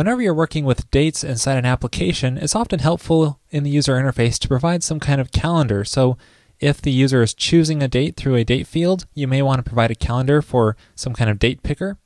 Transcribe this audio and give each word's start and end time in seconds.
Whenever 0.00 0.22
you're 0.22 0.32
working 0.32 0.64
with 0.64 0.90
dates 0.90 1.22
inside 1.22 1.58
an 1.58 1.66
application, 1.66 2.38
it's 2.38 2.56
often 2.56 2.78
helpful 2.78 3.38
in 3.50 3.64
the 3.64 3.70
user 3.70 3.96
interface 3.96 4.38
to 4.38 4.48
provide 4.48 4.82
some 4.82 4.98
kind 4.98 5.20
of 5.20 5.30
calendar. 5.30 5.84
So 5.84 6.16
if 6.58 6.80
the 6.80 6.90
user 6.90 7.20
is 7.20 7.34
choosing 7.34 7.82
a 7.82 7.86
date 7.86 8.16
through 8.16 8.36
a 8.36 8.42
date 8.42 8.66
field, 8.66 9.04
you 9.12 9.28
may 9.28 9.42
want 9.42 9.58
to 9.58 9.70
provide 9.70 9.90
a 9.90 9.94
calendar 9.94 10.40
for 10.40 10.74
some 10.94 11.12
kind 11.12 11.28
of 11.28 11.38
date 11.38 11.62
picker. 11.62 11.98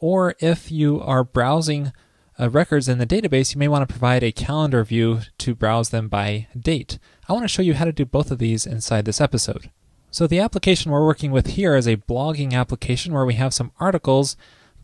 Or 0.00 0.34
if 0.40 0.72
you 0.72 1.00
are 1.00 1.22
browsing 1.22 1.92
uh, 2.36 2.50
records 2.50 2.88
in 2.88 2.98
the 2.98 3.06
database, 3.06 3.54
you 3.54 3.60
may 3.60 3.68
want 3.68 3.88
to 3.88 3.94
provide 3.94 4.24
a 4.24 4.32
calendar 4.32 4.82
view 4.82 5.20
to 5.38 5.54
browse 5.54 5.90
them 5.90 6.08
by 6.08 6.48
date. 6.58 6.98
I 7.28 7.32
want 7.32 7.44
to 7.44 7.48
show 7.48 7.62
you 7.62 7.74
how 7.74 7.84
to 7.84 7.92
do 7.92 8.04
both 8.04 8.32
of 8.32 8.40
these 8.40 8.66
inside 8.66 9.04
this 9.04 9.20
episode. 9.20 9.70
So 10.10 10.26
the 10.26 10.40
application 10.40 10.90
we're 10.90 11.06
working 11.06 11.30
with 11.30 11.46
here 11.46 11.76
is 11.76 11.86
a 11.86 11.96
blogging 11.96 12.54
application 12.54 13.14
where 13.14 13.24
we 13.24 13.34
have 13.34 13.54
some 13.54 13.70
articles, 13.78 14.36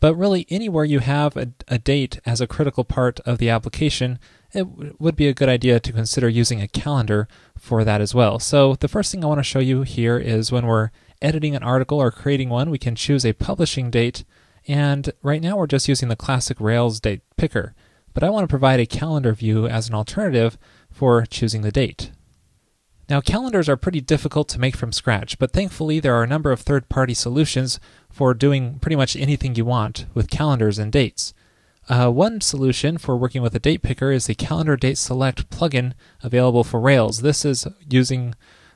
but 0.03 0.15
really 0.15 0.45
anywhere 0.49 0.83
you 0.83 0.99
have 0.99 1.37
a, 1.37 1.53
a 1.69 1.79
date 1.79 2.19
as 2.25 2.41
a 2.41 2.45
critical 2.45 2.83
part 2.83 3.21
of 3.21 3.37
the 3.37 3.49
application, 3.49 4.19
it 4.51 4.63
w- 4.63 4.93
would 4.99 5.15
be 5.15 5.29
a 5.29 5.33
good 5.33 5.47
idea 5.47 5.79
to 5.79 5.93
consider 5.93 6.27
using 6.27 6.61
a 6.61 6.67
calendar 6.67 7.25
for 7.57 7.85
that 7.85 8.01
as 8.01 8.13
well. 8.13 8.37
So 8.37 8.75
the 8.75 8.89
first 8.89 9.13
thing 9.13 9.23
I 9.23 9.27
want 9.27 9.39
to 9.39 9.43
show 9.43 9.59
you 9.59 9.83
here 9.83 10.17
is 10.17 10.51
when 10.51 10.65
we're 10.65 10.91
editing 11.21 11.55
an 11.55 11.63
article 11.63 11.99
or 11.99 12.11
creating 12.11 12.49
one, 12.49 12.69
we 12.69 12.77
can 12.77 12.95
choose 12.95 13.25
a 13.25 13.31
publishing 13.31 13.89
date 13.89 14.25
and 14.67 15.09
right 15.21 15.41
now 15.41 15.55
we're 15.55 15.67
just 15.67 15.87
using 15.87 16.09
the 16.09 16.17
classic 16.17 16.59
Rails 16.59 16.99
date 16.99 17.21
picker, 17.37 17.73
but 18.13 18.25
I 18.25 18.29
want 18.29 18.43
to 18.43 18.49
provide 18.49 18.81
a 18.81 18.85
calendar 18.85 19.31
view 19.31 19.67
as 19.67 19.87
an 19.87 19.95
alternative 19.95 20.57
for 20.91 21.25
choosing 21.25 21.61
the 21.61 21.71
date. 21.71 22.11
Now, 23.13 23.21
calendars 23.21 23.69
are 23.69 23.77
pretty 23.77 24.01
difficult 24.01 24.49
to 24.49 24.59
make 24.59 24.75
from 24.75 24.91
scratch, 24.91 25.37
but 25.37 25.51
thankfully 25.51 25.99
there 25.99 26.15
are 26.15 26.23
a 26.23 26.27
number 26.27 26.51
of 26.51 26.61
third 26.61 26.89
party 26.89 27.13
solutions 27.13 27.79
for 28.09 28.33
doing 28.33 28.79
pretty 28.79 28.95
much 28.95 29.15
anything 29.15 29.53
you 29.53 29.65
want 29.65 30.07
with 30.15 30.31
calendars 30.31 30.79
and 30.79 30.91
dates. 30.91 31.31
Uh, 31.87 32.09
one 32.09 32.41
solution 32.41 32.97
for 32.97 33.15
working 33.15 33.43
with 33.43 33.53
a 33.53 33.59
date 33.59 33.83
picker 33.83 34.11
is 34.11 34.25
the 34.25 34.33
Calendar 34.33 34.75
Date 34.75 34.97
Select 34.97 35.47
plugin 35.51 35.93
available 36.23 36.63
for 36.63 36.79
Rails. 36.79 37.21
This 37.21 37.45
is 37.45 37.67
using 37.87 38.33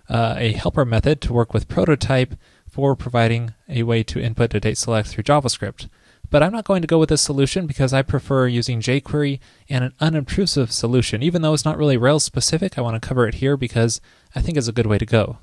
uh, 0.08 0.35
a 0.38 0.52
helper 0.52 0.85
method 0.85 1.19
to 1.21 1.33
work 1.33 1.52
with 1.52 1.67
prototype 1.67 2.35
for 2.69 2.95
providing 2.95 3.55
a 3.67 3.81
way 3.81 4.03
to 4.03 4.21
input 4.21 4.53
a 4.53 4.59
date 4.59 4.77
select 4.77 5.08
through 5.08 5.23
JavaScript. 5.23 5.89
But 6.30 6.44
I'm 6.44 6.52
not 6.52 6.66
going 6.66 6.81
to 6.81 6.88
go 6.88 7.00
with 7.00 7.09
this 7.09 7.22
solution 7.22 7.67
because 7.67 7.94
I 7.94 8.02
prefer 8.02 8.47
using 8.47 8.81
jQuery 8.81 9.39
and 9.70 9.83
an 9.83 9.94
unobtrusive 10.00 10.72
solution. 10.72 11.23
Even 11.23 11.42
though 11.42 11.53
it's 11.53 11.66
not 11.66 11.78
really 11.78 11.97
Rails 11.97 12.23
specific, 12.23 12.78
I 12.78 12.81
want 12.81 13.02
to 13.02 13.08
cover 13.08 13.28
it 13.28 13.36
here 13.36 13.56
because 13.56 14.02
I 14.36 14.42
think 14.42 14.58
it's 14.58 14.67
a 14.67 14.73
good 14.73 14.88
way 14.88 14.98
to 14.98 15.05
go. 15.05 15.38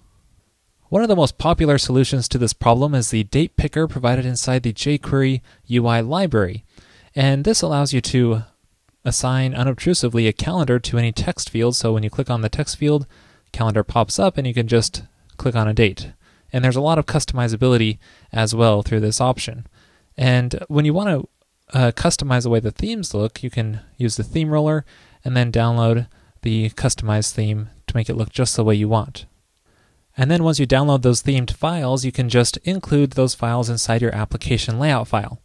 One 0.91 1.03
of 1.03 1.09
the 1.09 1.17
most 1.17 1.39
popular 1.39 1.79
solutions 1.79 2.29
to 2.29 2.39
this 2.39 2.53
problem 2.53 2.95
is 2.95 3.11
the 3.11 3.25
date 3.25 3.57
picker 3.57 3.89
provided 3.89 4.27
inside 4.27 4.62
the 4.62 4.73
jQuery 4.73 5.41
UI 5.71 6.03
library. 6.03 6.65
And 7.15 7.45
this 7.45 7.62
allows 7.62 7.93
you 7.93 8.01
to 8.03 8.45
assign 9.05 9.55
unobtrusively 9.55 10.29
a 10.29 10.33
calendar 10.33 10.79
to 10.79 10.99
any 10.99 11.12
text 11.12 11.49
field. 11.49 11.77
So 11.77 11.93
when 11.93 12.03
you 12.03 12.11
click 12.11 12.31
on 12.31 12.43
the 12.43 12.49
text 12.49 12.77
field, 12.77 13.07
calendar 13.53 13.85
pops 13.85 14.19
up 14.19 14.37
and 14.37 14.47
you 14.47 14.55
can 14.55 14.69
just 14.69 15.03
click 15.37 15.57
on 15.57 15.67
a 15.69 15.75
date. 15.75 16.12
And 16.53 16.65
there's 16.65 16.77
a 16.77 16.81
lot 16.81 16.99
of 16.99 17.07
customizability 17.07 17.99
as 18.33 18.55
well 18.55 18.83
through 18.83 19.01
this 19.01 19.21
option. 19.21 19.67
And 20.17 20.65
when 20.69 20.84
you 20.84 20.95
want 20.95 21.09
to 21.09 21.29
uh, 21.79 21.93
customize 21.93 22.43
the 22.45 22.51
way 22.51 22.61
the 22.61 22.70
themes 22.70 23.15
look, 23.15 23.43
you 23.43 23.51
can 23.51 23.81
use 23.97 24.17
the 24.17 24.23
theme 24.23 24.51
roller 24.51 24.84
and 25.25 25.37
then 25.37 25.51
download 25.51 26.09
the 26.43 26.71
customized 26.71 27.33
theme 27.33 27.71
to 27.87 27.97
make 27.97 28.09
it 28.09 28.17
look 28.17 28.31
just 28.31 28.56
the 28.56 28.65
way 28.65 28.75
you 28.75 28.89
want. 28.89 29.27
And 30.17 30.31
then 30.31 30.45
once 30.45 30.61
you 30.61 30.67
download 30.67 31.03
those 31.03 31.23
themed 31.23 31.53
files, 31.53 32.05
you 32.05 32.12
can 32.12 32.29
just 32.29 32.56
include 32.59 33.12
those 33.12 33.34
files 33.34 33.69
inside 33.69 34.03
your 34.03 34.15
application 34.15 34.79
layout 34.79 35.09
file. 35.09 35.41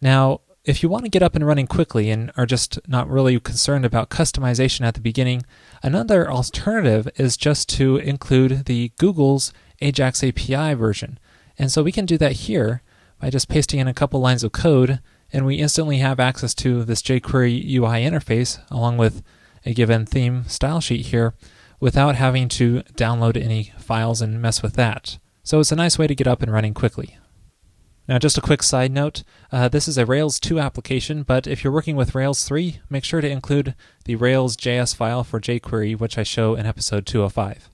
Now, 0.00 0.40
if 0.64 0.82
you 0.82 0.88
want 0.88 1.04
to 1.04 1.10
get 1.10 1.22
up 1.22 1.34
and 1.34 1.46
running 1.46 1.66
quickly 1.66 2.10
and 2.10 2.32
are 2.36 2.46
just 2.46 2.78
not 2.88 3.08
really 3.08 3.38
concerned 3.38 3.84
about 3.84 4.10
customization 4.10 4.84
at 4.84 4.94
the 4.94 5.00
beginning, 5.00 5.44
another 5.82 6.30
alternative 6.30 7.08
is 7.16 7.36
just 7.36 7.68
to 7.70 7.96
include 7.96 8.66
the 8.66 8.90
Google's 8.98 9.52
Ajax 9.80 10.24
API 10.24 10.74
version. 10.74 11.18
And 11.58 11.70
so 11.70 11.82
we 11.82 11.92
can 11.92 12.06
do 12.06 12.18
that 12.18 12.32
here 12.32 12.82
by 13.20 13.30
just 13.30 13.48
pasting 13.48 13.80
in 13.80 13.88
a 13.88 13.94
couple 13.94 14.20
lines 14.20 14.44
of 14.44 14.52
code, 14.52 15.00
and 15.32 15.44
we 15.44 15.56
instantly 15.56 15.98
have 15.98 16.20
access 16.20 16.54
to 16.54 16.84
this 16.84 17.02
jQuery 17.02 17.64
UI 17.74 18.02
interface 18.02 18.60
along 18.70 18.96
with 18.96 19.22
a 19.64 19.74
given 19.74 20.06
theme 20.06 20.44
style 20.44 20.80
sheet 20.80 21.06
here 21.06 21.34
without 21.80 22.14
having 22.14 22.48
to 22.48 22.82
download 22.94 23.42
any 23.42 23.72
files 23.78 24.20
and 24.22 24.40
mess 24.40 24.62
with 24.62 24.74
that. 24.74 25.18
So 25.42 25.60
it's 25.60 25.72
a 25.72 25.76
nice 25.76 25.98
way 25.98 26.06
to 26.06 26.14
get 26.14 26.26
up 26.26 26.42
and 26.42 26.52
running 26.52 26.74
quickly. 26.74 27.18
Now, 28.08 28.18
just 28.18 28.38
a 28.38 28.42
quick 28.42 28.62
side 28.62 28.90
note 28.90 29.22
uh, 29.52 29.68
this 29.68 29.86
is 29.86 29.98
a 29.98 30.06
Rails 30.06 30.40
2 30.40 30.58
application, 30.58 31.22
but 31.22 31.46
if 31.46 31.62
you're 31.62 31.72
working 31.72 31.96
with 31.96 32.14
Rails 32.14 32.44
3, 32.44 32.80
make 32.88 33.04
sure 33.04 33.20
to 33.20 33.28
include 33.28 33.74
the 34.06 34.16
Rails 34.16 34.56
JS 34.56 34.96
file 34.96 35.24
for 35.24 35.40
jQuery, 35.40 35.98
which 35.98 36.16
I 36.16 36.22
show 36.22 36.54
in 36.54 36.64
episode 36.64 37.04
205. 37.06 37.70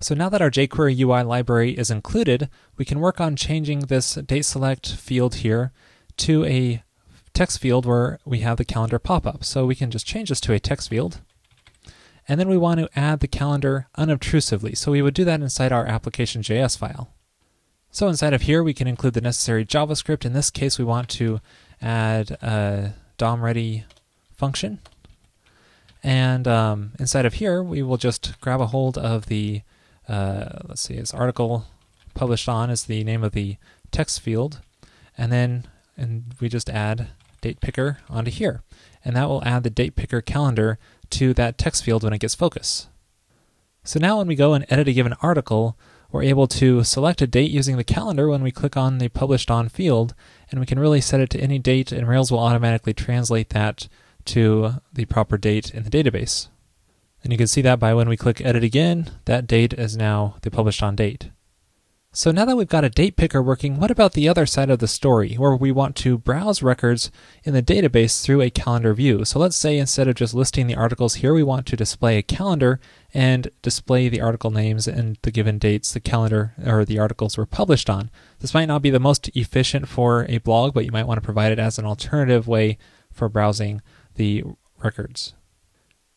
So 0.00 0.14
now 0.14 0.28
that 0.28 0.42
our 0.42 0.50
jQuery 0.50 0.98
UI 1.00 1.22
library 1.22 1.72
is 1.72 1.90
included, 1.90 2.50
we 2.76 2.84
can 2.84 3.00
work 3.00 3.20
on 3.20 3.34
changing 3.34 3.80
this 3.80 4.14
date 4.14 4.44
select 4.44 4.92
field 4.92 5.36
here 5.36 5.72
to 6.18 6.44
a 6.44 6.82
text 7.32 7.60
field 7.60 7.86
where 7.86 8.18
we 8.24 8.40
have 8.40 8.58
the 8.58 8.64
calendar 8.64 8.98
pop 8.98 9.26
up. 9.26 9.44
So 9.44 9.64
we 9.64 9.74
can 9.74 9.90
just 9.90 10.06
change 10.06 10.28
this 10.28 10.40
to 10.42 10.52
a 10.52 10.60
text 10.60 10.90
field. 10.90 11.20
And 12.28 12.40
then 12.40 12.48
we 12.48 12.56
want 12.58 12.80
to 12.80 12.98
add 12.98 13.20
the 13.20 13.28
calendar 13.28 13.88
unobtrusively. 13.96 14.76
So 14.76 14.92
we 14.92 15.00
would 15.00 15.14
do 15.14 15.24
that 15.24 15.40
inside 15.40 15.72
our 15.72 15.86
application.js 15.86 16.76
file. 16.76 17.14
So 17.90 18.08
inside 18.08 18.34
of 18.34 18.42
here, 18.42 18.62
we 18.62 18.74
can 18.74 18.86
include 18.86 19.14
the 19.14 19.20
necessary 19.20 19.64
JavaScript. 19.64 20.26
In 20.26 20.34
this 20.34 20.50
case, 20.50 20.78
we 20.78 20.84
want 20.84 21.08
to 21.10 21.40
add 21.80 22.32
a 22.42 22.94
DOM 23.16 23.42
ready 23.42 23.84
function. 24.34 24.80
And 26.02 26.46
um, 26.46 26.92
inside 26.98 27.24
of 27.24 27.34
here, 27.34 27.62
we 27.62 27.82
will 27.82 27.96
just 27.96 28.38
grab 28.40 28.60
a 28.60 28.66
hold 28.66 28.98
of 28.98 29.26
the 29.26 29.62
uh, 30.08 30.60
let's 30.68 30.82
see, 30.82 30.96
this 30.96 31.14
article 31.14 31.66
published 32.14 32.48
on 32.48 32.70
is 32.70 32.84
the 32.84 33.04
name 33.04 33.22
of 33.22 33.32
the 33.32 33.56
text 33.90 34.20
field, 34.20 34.60
and 35.16 35.32
then 35.32 35.66
and 35.96 36.34
we 36.40 36.48
just 36.48 36.68
add 36.68 37.08
date 37.40 37.60
picker 37.60 37.98
onto 38.08 38.30
here, 38.30 38.62
and 39.04 39.16
that 39.16 39.28
will 39.28 39.44
add 39.44 39.62
the 39.62 39.70
date 39.70 39.96
picker 39.96 40.20
calendar 40.20 40.78
to 41.10 41.32
that 41.34 41.58
text 41.58 41.84
field 41.84 42.02
when 42.02 42.12
it 42.12 42.20
gets 42.20 42.34
focus. 42.34 42.88
So 43.84 44.00
now 44.00 44.18
when 44.18 44.26
we 44.26 44.34
go 44.34 44.54
and 44.54 44.66
edit 44.68 44.88
a 44.88 44.92
given 44.92 45.14
article, 45.22 45.78
we're 46.10 46.22
able 46.22 46.46
to 46.48 46.82
select 46.82 47.22
a 47.22 47.26
date 47.26 47.50
using 47.50 47.76
the 47.76 47.84
calendar 47.84 48.28
when 48.28 48.42
we 48.42 48.50
click 48.50 48.76
on 48.76 48.98
the 48.98 49.08
published 49.08 49.50
on 49.50 49.68
field, 49.68 50.14
and 50.50 50.60
we 50.60 50.66
can 50.66 50.78
really 50.78 51.00
set 51.00 51.20
it 51.20 51.30
to 51.30 51.40
any 51.40 51.58
date, 51.58 51.92
and 51.92 52.08
Rails 52.08 52.32
will 52.32 52.38
automatically 52.38 52.94
translate 52.94 53.50
that 53.50 53.88
to 54.26 54.74
the 54.92 55.04
proper 55.04 55.38
date 55.38 55.72
in 55.72 55.84
the 55.84 55.90
database. 55.90 56.48
And 57.26 57.32
you 57.32 57.38
can 57.38 57.48
see 57.48 57.62
that 57.62 57.80
by 57.80 57.92
when 57.92 58.08
we 58.08 58.16
click 58.16 58.40
edit 58.40 58.62
again, 58.62 59.10
that 59.24 59.48
date 59.48 59.72
is 59.72 59.96
now 59.96 60.36
the 60.42 60.50
published 60.50 60.80
on 60.80 60.94
date. 60.94 61.30
So 62.12 62.30
now 62.30 62.44
that 62.44 62.56
we've 62.56 62.68
got 62.68 62.84
a 62.84 62.88
date 62.88 63.16
picker 63.16 63.42
working, 63.42 63.80
what 63.80 63.90
about 63.90 64.12
the 64.12 64.28
other 64.28 64.46
side 64.46 64.70
of 64.70 64.78
the 64.78 64.86
story, 64.86 65.34
where 65.34 65.56
we 65.56 65.72
want 65.72 65.96
to 65.96 66.18
browse 66.18 66.62
records 66.62 67.10
in 67.42 67.52
the 67.52 67.64
database 67.64 68.22
through 68.22 68.42
a 68.42 68.50
calendar 68.50 68.94
view? 68.94 69.24
So 69.24 69.40
let's 69.40 69.56
say 69.56 69.76
instead 69.76 70.06
of 70.06 70.14
just 70.14 70.34
listing 70.34 70.68
the 70.68 70.76
articles 70.76 71.16
here, 71.16 71.34
we 71.34 71.42
want 71.42 71.66
to 71.66 71.76
display 71.76 72.16
a 72.16 72.22
calendar 72.22 72.78
and 73.12 73.50
display 73.60 74.08
the 74.08 74.20
article 74.20 74.52
names 74.52 74.86
and 74.86 75.18
the 75.22 75.32
given 75.32 75.58
dates 75.58 75.92
the 75.92 75.98
calendar 75.98 76.54
or 76.64 76.84
the 76.84 77.00
articles 77.00 77.36
were 77.36 77.44
published 77.44 77.90
on. 77.90 78.08
This 78.38 78.54
might 78.54 78.66
not 78.66 78.82
be 78.82 78.90
the 78.90 79.00
most 79.00 79.36
efficient 79.36 79.88
for 79.88 80.26
a 80.28 80.38
blog, 80.38 80.74
but 80.74 80.84
you 80.84 80.92
might 80.92 81.08
want 81.08 81.18
to 81.18 81.24
provide 81.24 81.50
it 81.50 81.58
as 81.58 81.76
an 81.76 81.86
alternative 81.86 82.46
way 82.46 82.78
for 83.12 83.28
browsing 83.28 83.82
the 84.14 84.44
records. 84.80 85.34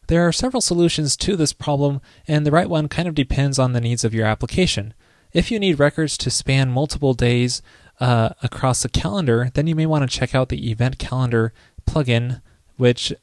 There 0.10 0.28
are 0.28 0.32
several 0.32 0.60
solutions 0.60 1.16
to 1.18 1.36
this 1.36 1.54
problem, 1.54 2.02
and 2.28 2.44
the 2.44 2.50
right 2.50 2.68
one 2.68 2.90
kind 2.90 3.08
of 3.08 3.14
depends 3.14 3.60
on 3.60 3.74
the 3.74 3.80
needs 3.80 4.04
of 4.04 4.12
your 4.12 4.26
application. 4.26 4.96
If 5.34 5.52
you 5.52 5.60
need 5.60 5.78
records 5.78 6.18
to 6.18 6.32
span 6.32 6.72
multiple 6.72 7.14
days 7.14 7.62
uh, 8.00 8.30
across 8.42 8.82
the 8.82 8.90
calendar, 8.90 9.52
then 9.54 9.68
you 9.68 9.76
may 9.76 9.86
want 9.86 10.10
to 10.10 10.18
check 10.18 10.34
out 10.34 10.50
the 10.50 10.72
Event 10.72 10.98
Calendar 10.98 11.54
plugin, 11.86 12.42
which 12.76 13.14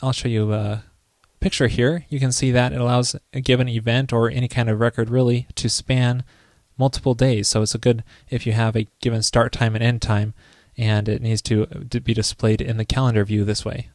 I'll 0.00 0.12
show 0.12 0.28
you 0.28 0.52
a 0.52 0.84
picture 1.40 1.66
here. 1.66 2.06
You 2.10 2.20
can 2.20 2.30
see 2.30 2.52
that 2.52 2.72
it 2.72 2.80
allows 2.80 3.16
a 3.32 3.40
given 3.40 3.68
event 3.68 4.12
or 4.12 4.30
any 4.30 4.46
kind 4.46 4.70
of 4.70 4.78
record 4.78 5.10
really 5.10 5.48
to 5.56 5.68
span 5.68 6.22
multiple 6.78 7.14
days. 7.14 7.48
So 7.48 7.62
it's 7.62 7.74
a 7.74 7.78
good 7.78 8.04
if 8.30 8.46
you 8.46 8.52
have 8.52 8.76
a 8.76 8.86
given 9.00 9.24
start 9.24 9.50
time 9.50 9.74
and 9.74 9.82
end 9.82 10.00
time, 10.00 10.32
and 10.76 11.08
it 11.08 11.22
needs 11.22 11.42
to 11.42 11.66
be 12.04 12.14
displayed 12.14 12.60
in 12.60 12.76
the 12.76 12.84
calendar 12.84 13.24
view 13.24 13.44
this 13.44 13.64
way. 13.64 13.90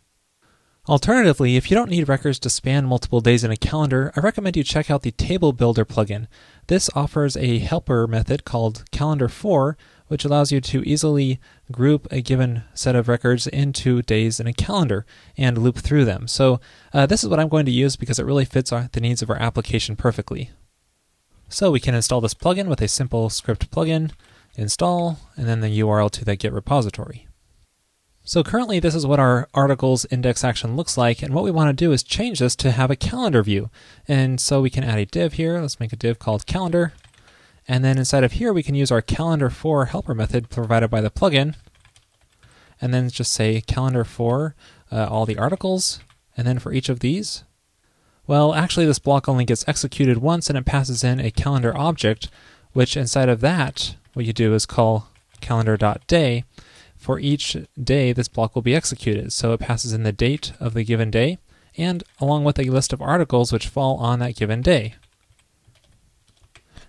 Alternatively, 0.92 1.56
if 1.56 1.72
you 1.72 1.76
don't 1.76 1.90
need 1.90 2.10
records 2.10 2.38
to 2.38 2.50
span 2.50 2.86
multiple 2.86 3.22
days 3.22 3.46
in 3.46 3.50
a 3.50 3.56
calendar, 3.56 4.12
I 4.14 4.20
recommend 4.20 4.58
you 4.58 4.64
check 4.66 4.92
out 4.92 5.04
the 5.04 5.12
Table 5.12 5.54
Builder 5.54 5.86
plugin. 5.86 6.28
This 6.68 6.90
offers 6.94 7.38
a 7.38 7.60
helper 7.60 8.08
method 8.08 8.44
called 8.44 8.84
calendar 8.92 9.30
for, 9.30 9.78
which 10.10 10.26
allows 10.26 10.52
you 10.52 10.60
to 10.60 10.84
easily 10.84 11.40
group 11.72 12.10
a 12.12 12.22
given 12.22 12.64
set 12.74 12.98
of 12.98 13.08
records 13.08 13.48
into 13.48 14.02
days 14.02 14.42
in 14.42 14.48
a 14.48 14.54
calendar 14.54 15.06
and 15.38 15.60
loop 15.60 15.78
through 15.78 16.04
them. 16.04 16.28
So, 16.28 16.60
uh, 16.94 17.06
this 17.06 17.24
is 17.24 17.30
what 17.30 17.40
I'm 17.40 17.48
going 17.48 17.68
to 17.68 17.72
use 17.72 17.96
because 17.96 18.20
it 18.20 18.26
really 18.26 18.44
fits 18.44 18.74
our, 18.74 18.90
the 18.92 19.00
needs 19.00 19.22
of 19.22 19.30
our 19.30 19.40
application 19.40 19.96
perfectly. 19.96 20.50
So, 21.48 21.72
we 21.72 21.80
can 21.80 21.96
install 21.96 22.20
this 22.20 22.34
plugin 22.34 22.68
with 22.68 22.82
a 22.82 22.90
simple 22.90 23.30
script 23.30 23.72
plugin, 23.72 24.12
install, 24.58 25.20
and 25.38 25.48
then 25.48 25.62
the 25.62 25.80
URL 25.80 26.12
to 26.12 26.26
that 26.26 26.40
Git 26.40 26.52
repository. 26.52 27.30
So 28.24 28.44
currently 28.44 28.80
this 28.80 28.94
is 28.94 29.06
what 29.06 29.20
our 29.20 29.50
articles 29.54 30.06
index 30.12 30.44
action 30.44 30.76
looks 30.76 30.96
like 30.98 31.24
and 31.24 31.34
what 31.34 31.44
we 31.44 31.52
want 31.52 31.70
to 31.70 31.86
do 31.86 31.92
is 31.92 32.04
change 32.04 32.40
this 32.40 32.56
to 32.58 32.72
have 32.72 32.92
a 32.92 32.96
calendar 32.96 33.42
view. 33.42 33.70
And 34.08 34.40
so 34.40 34.62
we 34.62 34.70
can 34.70 34.84
add 34.84 35.00
a 35.00 35.06
div 35.06 35.34
here. 35.34 35.60
Let's 35.60 35.80
make 35.80 35.92
a 35.92 35.98
div 35.98 36.20
called 36.20 36.46
calendar. 36.46 36.94
And 37.68 37.84
then 37.84 37.98
inside 37.98 38.24
of 38.24 38.34
here 38.34 38.54
we 38.54 38.64
can 38.64 38.76
use 38.76 38.92
our 38.92 39.02
calendar 39.02 39.50
for 39.50 39.86
helper 39.86 40.14
method 40.14 40.50
provided 40.50 40.90
by 40.90 41.02
the 41.02 41.10
plugin. 41.10 41.56
And 42.80 42.94
then 42.94 43.10
just 43.10 43.34
say 43.34 43.62
calendar 43.62 44.04
for 44.04 44.56
uh, 44.92 45.08
all 45.10 45.26
the 45.26 45.38
articles. 45.38 46.00
And 46.38 46.46
then 46.46 46.60
for 46.60 46.72
each 46.72 46.90
of 46.90 47.00
these, 47.00 47.44
well, 48.28 48.54
actually 48.54 48.86
this 48.86 49.00
block 49.00 49.28
only 49.28 49.46
gets 49.46 49.68
executed 49.68 50.20
once 50.20 50.48
and 50.48 50.58
it 50.58 50.66
passes 50.66 51.04
in 51.04 51.20
a 51.20 51.32
calendar 51.32 51.76
object, 51.76 52.30
which 52.74 52.96
inside 52.96 53.30
of 53.30 53.42
that, 53.42 53.96
what 54.14 54.26
you 54.26 54.34
do 54.34 54.54
is 54.54 54.66
call 54.68 55.08
calendar.day 55.42 56.44
for 57.02 57.20
each 57.20 57.58
day 57.84 58.14
this 58.14 58.28
block 58.28 58.54
will 58.54 58.62
be 58.62 58.76
executed. 58.76 59.34
So 59.34 59.54
it 59.54 59.60
passes 59.60 59.92
in 59.92 60.04
the 60.04 60.12
date 60.12 60.54
of 60.60 60.76
the 60.76 60.84
given 60.84 61.10
day 61.10 61.40
and 61.76 62.04
along 62.20 62.44
with 62.44 62.60
a 62.60 62.66
list 62.66 62.94
of 62.94 63.02
articles 63.02 63.52
which 63.52 63.68
fall 63.68 63.98
on 63.98 64.20
that 64.20 64.36
given 64.36 64.62
day. 64.62 64.94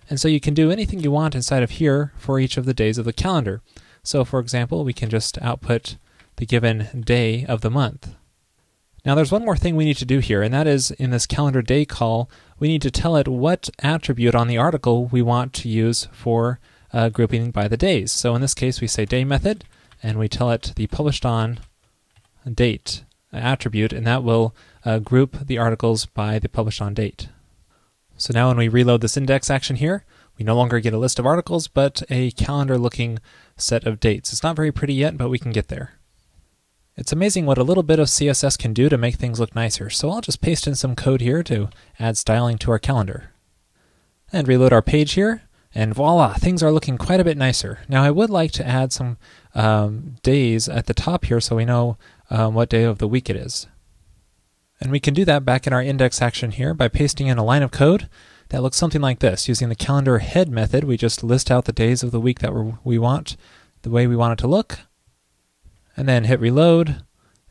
And 0.07 0.19
so 0.19 0.27
you 0.27 0.39
can 0.39 0.53
do 0.53 0.69
anything 0.69 0.99
you 0.99 1.09
want 1.09 1.33
inside 1.33 1.63
of 1.63 1.71
here 1.71 2.13
for 2.15 2.39
each 2.39 2.57
of 2.57 2.65
the 2.65 2.75
days 2.75 2.99
of 2.99 3.05
the 3.05 3.11
calendar. 3.11 3.63
So 4.03 4.23
for 4.23 4.39
example, 4.39 4.83
we 4.83 4.93
can 4.93 5.09
just 5.09 5.41
output 5.41 5.97
the 6.35 6.45
given 6.45 7.01
day 7.03 7.43
of 7.45 7.61
the 7.61 7.71
month. 7.71 8.13
Now 9.03 9.15
there's 9.15 9.31
one 9.31 9.43
more 9.43 9.57
thing 9.57 9.75
we 9.75 9.85
need 9.85 9.97
to 9.97 10.05
do 10.05 10.19
here, 10.19 10.43
and 10.43 10.53
that 10.53 10.67
is 10.67 10.91
in 10.91 11.09
this 11.09 11.25
calendar 11.25 11.63
day 11.63 11.85
call, 11.85 12.29
we 12.59 12.67
need 12.67 12.83
to 12.83 12.91
tell 12.91 13.15
it 13.15 13.27
what 13.27 13.71
attribute 13.79 14.35
on 14.35 14.47
the 14.47 14.59
article 14.59 15.07
we 15.07 15.23
want 15.23 15.53
to 15.53 15.69
use 15.69 16.07
for 16.11 16.59
uh, 16.93 17.09
grouping 17.09 17.49
by 17.49 17.67
the 17.67 17.77
days. 17.77 18.11
So 18.11 18.35
in 18.35 18.41
this 18.41 18.53
case, 18.53 18.79
we 18.79 18.87
say 18.87 19.05
day 19.05 19.23
method, 19.23 19.65
and 20.03 20.19
we 20.19 20.27
tell 20.27 20.51
it 20.51 20.73
the 20.75 20.87
published 20.87 21.25
on 21.25 21.59
date 22.51 23.03
attribute, 23.31 23.93
and 23.93 24.05
that 24.05 24.23
will 24.23 24.53
uh, 24.85 24.99
group 24.99 25.47
the 25.47 25.57
articles 25.57 26.05
by 26.05 26.37
the 26.37 26.49
published 26.49 26.81
on 26.81 26.93
date. 26.93 27.29
So 28.17 28.31
now 28.33 28.49
when 28.49 28.57
we 28.57 28.67
reload 28.67 29.01
this 29.01 29.17
index 29.17 29.49
action 29.49 29.77
here, 29.77 30.05
we 30.37 30.45
no 30.45 30.55
longer 30.55 30.79
get 30.79 30.93
a 30.93 30.99
list 30.99 31.19
of 31.19 31.25
articles, 31.25 31.67
but 31.67 32.03
a 32.09 32.31
calendar 32.31 32.77
looking 32.77 33.19
set 33.57 33.85
of 33.85 33.99
dates. 33.99 34.31
It's 34.31 34.43
not 34.43 34.55
very 34.55 34.71
pretty 34.71 34.93
yet, 34.93 35.17
but 35.17 35.29
we 35.29 35.39
can 35.39 35.51
get 35.51 35.67
there. 35.67 35.93
It's 36.95 37.11
amazing 37.11 37.45
what 37.45 37.57
a 37.57 37.63
little 37.63 37.81
bit 37.81 37.97
of 37.97 38.07
CSS 38.07 38.57
can 38.57 38.73
do 38.73 38.87
to 38.87 38.97
make 38.97 39.15
things 39.15 39.39
look 39.39 39.55
nicer, 39.55 39.89
so 39.89 40.11
I'll 40.11 40.21
just 40.21 40.41
paste 40.41 40.67
in 40.67 40.75
some 40.75 40.95
code 40.95 41.21
here 41.21 41.41
to 41.43 41.69
add 41.99 42.17
styling 42.17 42.59
to 42.59 42.71
our 42.71 42.79
calendar. 42.79 43.31
And 44.31 44.47
reload 44.47 44.73
our 44.73 44.81
page 44.81 45.13
here, 45.13 45.43
and 45.75 45.93
voila, 45.93 46.33
things 46.35 46.61
are 46.61 46.71
looking 46.71 46.97
quite 46.97 47.19
a 47.19 47.23
bit 47.23 47.37
nicer. 47.37 47.79
Now 47.87 48.03
I 48.03 48.11
would 48.11 48.29
like 48.29 48.51
to 48.53 48.67
add 48.67 48.93
some 48.93 49.17
um, 49.55 50.15
days 50.21 50.69
at 50.69 50.85
the 50.85 50.93
top 50.93 51.25
here 51.25 51.41
so 51.41 51.55
we 51.55 51.65
know 51.65 51.97
um, 52.29 52.53
what 52.53 52.69
day 52.69 52.83
of 52.83 52.99
the 52.99 53.07
week 53.07 53.29
it 53.29 53.35
is. 53.35 53.67
And 54.79 54.91
we 54.91 54.99
can 54.99 55.13
do 55.13 55.25
that 55.25 55.45
back 55.45 55.65
in 55.65 55.73
our 55.73 55.81
index 55.81 56.21
action 56.21 56.51
here 56.51 56.73
by 56.73 56.89
pasting 56.89 57.27
in 57.27 57.37
a 57.37 57.43
line 57.43 57.63
of 57.63 57.71
code 57.71 58.09
that 58.49 58.61
looks 58.61 58.77
something 58.77 59.01
like 59.01 59.19
this. 59.19 59.47
Using 59.47 59.69
the 59.69 59.75
calendar 59.75 60.19
head 60.19 60.49
method, 60.49 60.83
we 60.83 60.97
just 60.97 61.23
list 61.23 61.49
out 61.49 61.65
the 61.65 61.71
days 61.71 62.03
of 62.03 62.11
the 62.11 62.19
week 62.19 62.39
that 62.39 62.53
we 62.83 62.99
want, 62.99 63.37
the 63.81 63.89
way 63.89 64.05
we 64.07 64.15
want 64.15 64.33
it 64.33 64.41
to 64.41 64.47
look, 64.47 64.79
and 65.95 66.07
then 66.07 66.25
hit 66.25 66.39
reload, 66.39 67.03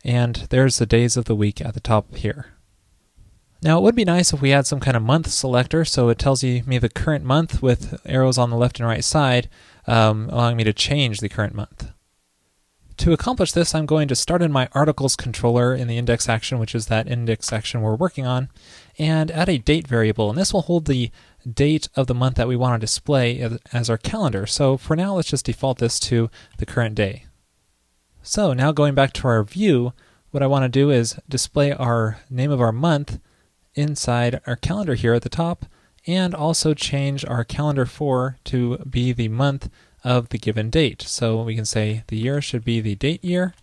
and 0.05 0.47
there's 0.51 0.79
the 0.79 0.87
days 0.87 1.17
of 1.17 1.25
the 1.25 1.35
week 1.35 1.61
at 1.61 1.75
the 1.75 1.81
top 1.81 2.15
here. 2.15 2.47
Now 3.63 3.79
it 3.79 3.83
would 3.83 3.95
be 3.95 4.05
nice 4.05 4.33
if 4.33 4.43
we 4.43 4.51
had 4.51 4.67
some 4.67 4.81
kind 4.81 4.97
of 4.97 5.05
month 5.05 5.29
selector 5.29 5.85
so 5.85 6.09
it 6.09 6.19
tells 6.19 6.43
me 6.43 6.61
the 6.79 6.89
current 6.89 7.25
month 7.25 7.63
with 7.63 8.01
arrows 8.05 8.37
on 8.37 8.51
the 8.51 8.57
left 8.57 8.81
and 8.81 8.89
right 8.89 9.05
side, 9.05 9.49
um, 9.87 10.29
allowing 10.31 10.57
me 10.57 10.65
to 10.65 10.73
change 10.73 11.21
the 11.21 11.29
current 11.29 11.55
month. 11.55 11.91
To 12.99 13.13
accomplish 13.13 13.53
this, 13.53 13.75
I'm 13.75 13.87
going 13.87 14.07
to 14.09 14.15
start 14.15 14.43
in 14.43 14.53
my 14.53 14.69
articles 14.73 15.17
controller 15.17 15.75
in 15.75 15.89
the 15.89 15.97
index 15.97 16.29
action, 16.29 16.59
which 16.59 16.75
is 16.75 16.87
that 16.87 17.09
index 17.09 17.53
action 17.53 17.81
we're 17.81 17.97
working 17.97 18.27
on, 18.27 18.49
and 18.99 19.31
add 19.31 19.49
a 19.49 19.59
date 19.59 19.89
variable. 19.89 20.29
And 20.29 20.39
this 20.39 20.53
will 20.53 20.63
hold 20.63 20.87
the 20.87 21.11
date 21.51 21.89
of 21.97 22.07
the 22.07 22.15
month 22.15 22.37
that 22.37 22.47
we 22.47 22.55
want 22.55 22.81
to 22.81 22.85
display 22.85 23.59
as 23.73 23.89
our 23.89 23.97
calendar. 23.97 24.47
So 24.47 24.77
for 24.77 24.95
now, 24.95 25.15
let's 25.15 25.31
just 25.31 25.47
default 25.47 25.79
this 25.79 25.99
to 26.01 26.31
the 26.59 26.67
current 26.67 26.95
day. 26.95 27.27
So 28.23 28.53
now 28.53 28.71
going 28.71 28.95
back 28.95 29.13
to 29.15 29.27
our 29.27 29.43
view, 29.43 29.95
what 30.31 30.43
I 30.43 30.47
want 30.47 30.65
to 30.65 30.69
do 30.69 30.91
is 30.91 31.19
display 31.29 31.73
our 31.73 32.21
name 32.31 32.53
of 32.53 32.61
our 32.61 32.73
month 32.73 33.19
inside 33.75 34.41
our 34.47 34.57
calendar 34.57 34.95
here 34.95 35.15
at 35.15 35.23
the 35.23 35.29
top 35.29 35.67
and 36.07 36.35
also 36.35 36.75
change 36.75 37.25
our 37.25 37.45
calendar 37.45 37.87
for 37.87 38.39
to 38.45 38.79
be 38.79 39.13
the 39.13 39.29
month 39.29 39.71
of 40.05 40.31
the 40.31 40.39
given 40.39 40.71
date. 40.71 41.03
So 41.03 41.43
we 41.43 41.55
can 41.55 41.65
say 41.65 42.03
the 42.09 42.17
year 42.17 42.41
should 42.41 42.65
be 42.65 42.81
the 42.81 42.95
date 42.95 43.25
year 43.25 43.55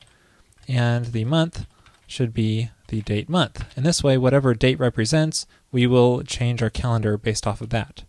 and 0.68 1.08
the 1.08 1.26
month 1.26 1.66
should 2.08 2.34
be 2.34 2.70
the 2.88 3.02
date 3.02 3.30
month. 3.30 3.66
And 3.76 3.86
this 3.86 4.04
way, 4.04 4.18
whatever 4.18 4.54
date 4.54 4.80
represents, 4.80 5.46
we 5.72 5.86
will 5.86 6.24
change 6.24 6.62
our 6.64 6.70
calendar 6.70 7.18
based 7.18 7.46
off 7.46 7.62
of 7.62 7.70
that. 7.70 8.04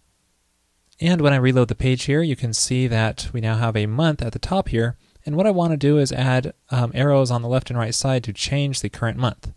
And 1.00 1.20
when 1.20 1.32
I 1.32 1.36
reload 1.36 1.68
the 1.68 1.74
page 1.74 2.04
here, 2.04 2.22
you 2.22 2.36
can 2.36 2.52
see 2.52 2.86
that 2.86 3.30
we 3.32 3.40
now 3.40 3.56
have 3.56 3.76
a 3.76 3.86
month 3.86 4.22
at 4.22 4.32
the 4.32 4.38
top 4.38 4.68
here. 4.68 4.96
And 5.24 5.36
what 5.36 5.46
I 5.46 5.50
want 5.50 5.72
to 5.72 5.76
do 5.76 5.98
is 5.98 6.12
add 6.12 6.54
um, 6.70 6.92
arrows 6.94 7.30
on 7.30 7.42
the 7.42 7.48
left 7.48 7.70
and 7.70 7.78
right 7.78 7.94
side 7.94 8.24
to 8.24 8.32
change 8.32 8.80
the 8.80 8.88
current 8.88 9.18
month. 9.18 9.52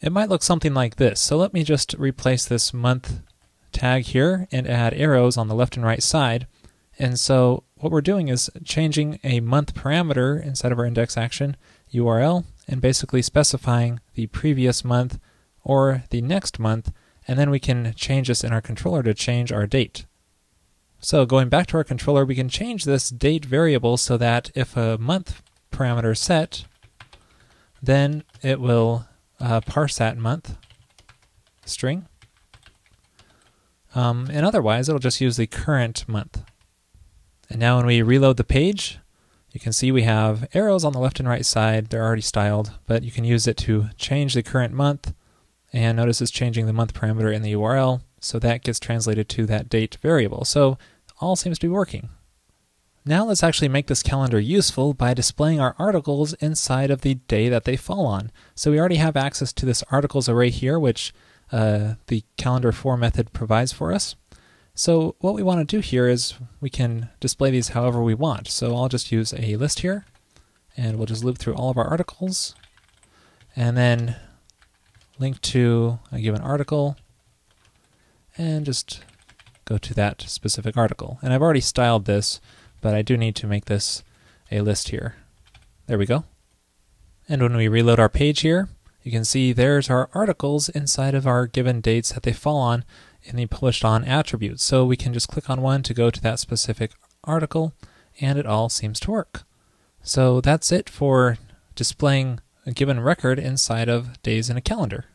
It 0.00 0.12
might 0.12 0.28
look 0.28 0.42
something 0.42 0.72
like 0.72 0.96
this. 0.96 1.20
So 1.20 1.36
let 1.36 1.52
me 1.52 1.62
just 1.62 1.94
replace 1.98 2.46
this 2.46 2.72
month 2.72 3.20
tag 3.72 4.04
here 4.04 4.48
and 4.50 4.66
add 4.66 4.94
arrows 4.94 5.36
on 5.36 5.48
the 5.48 5.54
left 5.54 5.76
and 5.76 5.84
right 5.84 6.02
side. 6.02 6.46
And 6.98 7.18
so 7.18 7.64
what 7.76 7.92
we're 7.92 8.00
doing 8.00 8.28
is 8.28 8.50
changing 8.64 9.20
a 9.22 9.40
month 9.40 9.74
parameter 9.74 10.42
inside 10.42 10.72
of 10.72 10.78
our 10.78 10.84
index 10.86 11.16
action 11.16 11.56
URL 11.92 12.44
and 12.66 12.80
basically 12.80 13.22
specifying 13.22 14.00
the 14.14 14.26
previous 14.28 14.84
month 14.84 15.18
or 15.62 16.04
the 16.10 16.22
next 16.22 16.58
month, 16.58 16.92
and 17.28 17.38
then 17.38 17.50
we 17.50 17.58
can 17.58 17.92
change 17.94 18.28
this 18.28 18.44
in 18.44 18.52
our 18.52 18.60
controller 18.60 19.02
to 19.02 19.12
change 19.12 19.52
our 19.52 19.66
date. 19.66 20.06
So 21.00 21.26
going 21.26 21.48
back 21.48 21.66
to 21.68 21.76
our 21.76 21.84
controller, 21.84 22.24
we 22.24 22.34
can 22.34 22.48
change 22.48 22.84
this 22.84 23.10
date 23.10 23.44
variable 23.44 23.96
so 23.96 24.16
that 24.16 24.50
if 24.54 24.76
a 24.76 24.98
month 24.98 25.42
parameter 25.72 26.12
is 26.12 26.20
set, 26.20 26.64
then 27.82 28.24
it 28.42 28.60
will 28.60 29.06
uh, 29.40 29.60
parse 29.62 29.96
that 29.96 30.16
month 30.16 30.56
string. 31.64 32.06
Um, 33.94 34.28
and 34.30 34.46
otherwise, 34.46 34.88
it'll 34.88 34.98
just 34.98 35.20
use 35.20 35.36
the 35.36 35.46
current 35.46 36.08
month. 36.08 36.42
And 37.48 37.58
now 37.58 37.76
when 37.76 37.86
we 37.86 38.02
reload 38.02 38.36
the 38.36 38.44
page, 38.44 38.98
you 39.52 39.58
can 39.58 39.72
see 39.72 39.90
we 39.90 40.02
have 40.02 40.48
arrows 40.54 40.84
on 40.84 40.92
the 40.92 41.00
left 41.00 41.18
and 41.18 41.28
right 41.28 41.44
side. 41.44 41.88
They're 41.88 42.04
already 42.04 42.22
styled, 42.22 42.72
but 42.86 43.02
you 43.02 43.10
can 43.10 43.24
use 43.24 43.48
it 43.48 43.56
to 43.58 43.88
change 43.96 44.34
the 44.34 44.44
current 44.44 44.72
month. 44.72 45.12
And 45.72 45.96
notice 45.96 46.20
it's 46.20 46.30
changing 46.30 46.66
the 46.66 46.72
month 46.72 46.94
parameter 46.94 47.32
in 47.32 47.42
the 47.42 47.52
URL, 47.52 48.02
so 48.20 48.38
that 48.38 48.62
gets 48.62 48.80
translated 48.80 49.28
to 49.30 49.46
that 49.46 49.68
date 49.68 49.98
variable. 50.02 50.44
So 50.44 50.78
all 51.20 51.36
seems 51.36 51.58
to 51.58 51.66
be 51.66 51.72
working. 51.72 52.10
Now 53.04 53.24
let's 53.24 53.42
actually 53.42 53.68
make 53.68 53.86
this 53.86 54.02
calendar 54.02 54.38
useful 54.38 54.92
by 54.92 55.14
displaying 55.14 55.58
our 55.58 55.74
articles 55.78 56.34
inside 56.34 56.90
of 56.90 57.00
the 57.00 57.14
day 57.14 57.48
that 57.48 57.64
they 57.64 57.76
fall 57.76 58.06
on. 58.06 58.30
So 58.54 58.70
we 58.70 58.78
already 58.78 58.96
have 58.96 59.16
access 59.16 59.52
to 59.54 59.66
this 59.66 59.82
articles 59.90 60.28
array 60.28 60.50
here, 60.50 60.78
which 60.78 61.14
uh, 61.50 61.94
the 62.08 62.24
calendar 62.36 62.72
for 62.72 62.96
method 62.96 63.32
provides 63.32 63.72
for 63.72 63.92
us. 63.92 64.16
So 64.74 65.16
what 65.20 65.34
we 65.34 65.42
want 65.42 65.66
to 65.66 65.76
do 65.76 65.80
here 65.80 66.08
is 66.08 66.34
we 66.60 66.70
can 66.70 67.08
display 67.20 67.50
these 67.50 67.70
however 67.70 68.02
we 68.02 68.14
want. 68.14 68.48
So 68.48 68.76
I'll 68.76 68.88
just 68.88 69.10
use 69.10 69.32
a 69.32 69.56
list 69.56 69.80
here, 69.80 70.04
and 70.76 70.96
we'll 70.96 71.06
just 71.06 71.24
loop 71.24 71.38
through 71.38 71.54
all 71.54 71.70
of 71.70 71.78
our 71.78 71.88
articles, 71.88 72.54
and 73.56 73.76
then 73.76 74.16
link 75.18 75.40
to 75.40 75.98
a 76.12 76.20
given 76.20 76.40
article, 76.40 76.96
and 78.36 78.64
just 78.64 79.02
go 79.64 79.78
to 79.78 79.94
that 79.94 80.22
specific 80.22 80.76
article. 80.76 81.18
And 81.22 81.32
I've 81.32 81.42
already 81.42 81.60
styled 81.60 82.04
this, 82.04 82.40
but 82.80 82.94
I 82.94 83.02
do 83.02 83.16
need 83.16 83.36
to 83.36 83.46
make 83.46 83.66
this 83.66 84.02
a 84.50 84.60
list 84.60 84.88
here. 84.88 85.16
There 85.86 85.98
we 85.98 86.06
go. 86.06 86.24
And 87.28 87.42
when 87.42 87.56
we 87.56 87.68
reload 87.68 88.00
our 88.00 88.08
page 88.08 88.40
here, 88.40 88.68
you 89.02 89.10
can 89.10 89.24
see 89.24 89.52
there's 89.52 89.88
our 89.88 90.10
articles 90.12 90.68
inside 90.68 91.14
of 91.14 91.26
our 91.26 91.46
given 91.46 91.80
dates 91.80 92.12
that 92.12 92.22
they 92.22 92.32
fall 92.32 92.58
on 92.58 92.84
in 93.22 93.36
the 93.36 93.46
published 93.46 93.84
on 93.84 94.04
attribute. 94.04 94.60
So 94.60 94.84
we 94.84 94.96
can 94.96 95.12
just 95.12 95.28
click 95.28 95.48
on 95.48 95.62
one 95.62 95.82
to 95.84 95.94
go 95.94 96.10
to 96.10 96.20
that 96.22 96.38
specific 96.38 96.92
article 97.24 97.72
and 98.20 98.38
it 98.38 98.46
all 98.46 98.68
seems 98.68 99.00
to 99.00 99.10
work. 99.10 99.44
So 100.02 100.40
that's 100.40 100.72
it 100.72 100.88
for 100.88 101.38
displaying 101.74 102.40
a 102.66 102.72
given 102.72 103.00
record 103.00 103.38
inside 103.38 103.88
of 103.88 104.20
days 104.22 104.50
in 104.50 104.56
a 104.56 104.62
calendar. 104.62 105.06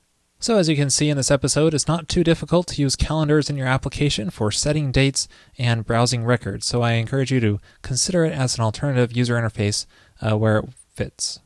So 0.46 0.60
as 0.60 0.70
you 0.70 0.75
can 0.75 0.92
see 0.92 1.10
in 1.10 1.18
this 1.18 1.32
episode, 1.32 1.74
it's 1.74 1.88
not 1.88 2.08
too 2.08 2.24
difficult 2.24 2.68
to 2.68 2.80
use 2.80 2.96
calendars 2.96 3.50
in 3.50 3.58
your 3.58 3.66
application 3.66 4.30
for 4.30 4.52
setting 4.52 4.92
dates 4.92 5.28
and 5.58 5.84
browsing 5.84 6.24
records. 6.24 6.68
So 6.68 6.84
I 6.84 6.92
encourage 6.92 7.32
you 7.32 7.40
to 7.40 7.60
consider 7.82 8.25
it 8.25 8.32
as 8.32 8.56
an 8.56 8.64
alternative 8.64 9.18
user 9.18 9.34
interface 9.34 9.88
uh, 10.22 10.38
where 10.38 10.60
it 10.60 10.70
fits. 10.94 11.40